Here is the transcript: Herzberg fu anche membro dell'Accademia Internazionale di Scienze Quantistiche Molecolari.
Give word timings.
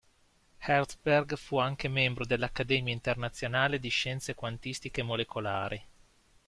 Herzberg 0.57 1.35
fu 1.37 1.59
anche 1.59 1.87
membro 1.87 2.25
dell'Accademia 2.25 2.91
Internazionale 2.91 3.77
di 3.79 3.89
Scienze 3.89 4.33
Quantistiche 4.33 5.03
Molecolari. 5.03 5.83